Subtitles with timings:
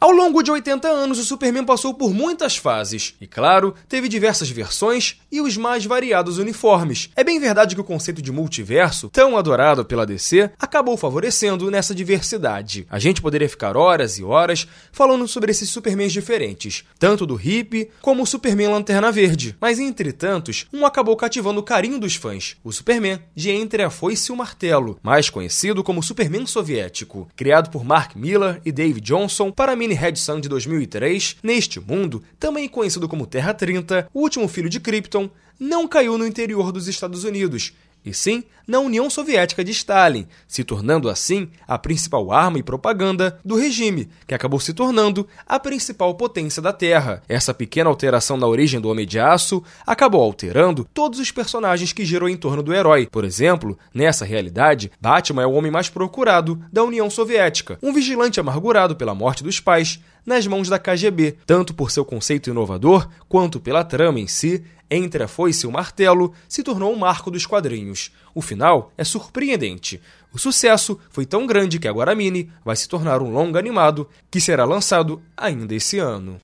[0.00, 3.16] Ao longo de 80 anos, o Superman passou por muitas fases.
[3.20, 7.10] E claro, teve diversas versões e os mais variados uniformes.
[7.16, 11.96] É bem verdade que o conceito de multiverso, tão adorado pela DC, acabou favorecendo nessa
[11.96, 12.86] diversidade.
[12.88, 17.90] A gente poderia ficar horas e horas falando sobre esses Supermans diferentes, tanto do hippie
[18.00, 19.56] como o Superman Lanterna Verde.
[19.60, 23.90] Mas entre tantos, um acabou cativando o carinho dos fãs: o Superman de Entre a
[23.90, 29.00] Foice e o Martelo, mais conhecido como Superman Soviético, criado por Mark Millar e Dave
[29.00, 34.08] Johnson para a Mini Red Sun de 2003, neste mundo, também conhecido como Terra 30,
[34.12, 37.72] o último filho de Krypton, não caiu no interior dos Estados Unidos,
[38.04, 43.40] e sim na União Soviética de Stalin, se tornando assim a principal arma e propaganda
[43.42, 47.22] do regime, que acabou se tornando a principal potência da Terra.
[47.26, 52.04] Essa pequena alteração na origem do Homem de Aço acabou alterando todos os personagens que
[52.04, 53.08] girou em torno do herói.
[53.10, 58.38] Por exemplo, nessa realidade, Batman é o homem mais procurado da União Soviética, um vigilante
[58.38, 63.58] amargurado pela morte dos pais nas mãos da KGB, tanto por seu conceito inovador quanto
[63.58, 67.46] pela trama em si entre a foice e o martelo, se tornou um marco dos
[67.46, 68.10] quadrinhos.
[68.34, 70.00] O final é surpreendente.
[70.32, 74.08] O sucesso foi tão grande que agora a Mini vai se tornar um longa animado
[74.30, 76.40] que será lançado ainda esse ano.